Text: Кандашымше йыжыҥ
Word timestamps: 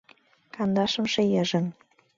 Кандашымше 0.53 1.21
йыжыҥ 1.33 1.65